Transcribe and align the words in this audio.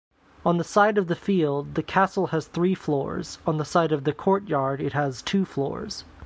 On 0.43 0.57
the 0.57 0.63
side 0.63 0.97
of 0.97 1.05
the 1.07 1.15
field, 1.15 1.75
the 1.75 1.83
castle 1.83 2.25
has 2.33 2.47
three 2.47 2.73
floors, 2.73 3.37
on 3.45 3.57
the 3.57 3.63
side 3.65 3.91
of 3.91 4.03
the 4.03 4.13
courtyard, 4.13 4.81
it 4.81 4.93
has 4.93 5.21
two 5.21 5.45
floors. 5.45 6.05